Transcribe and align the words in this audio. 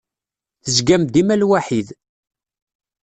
Tezgam 0.63 1.03
dima 1.13 1.35
lwaḥid. 1.41 1.87